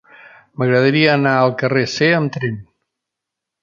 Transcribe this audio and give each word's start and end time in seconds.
M'agradaria 0.61 1.13
anar 1.17 1.35
al 1.43 1.55
carrer 1.61 1.87
C 1.99 2.11
amb 2.23 2.37
tren. 2.39 2.61